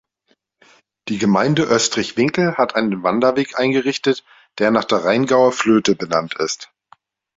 Die 1.09 1.19
Gemeinde 1.19 1.69
Oestrich-Winkel 1.69 2.57
hat 2.57 2.73
einen 2.75 3.03
Wanderweg 3.03 3.59
eingerichtet, 3.59 4.23
der 4.57 4.71
nach 4.71 4.85
der 4.85 5.05
Rheingauer 5.05 5.51
Flöte 5.51 5.95
benannt 5.95 6.33
ist. 6.39 6.71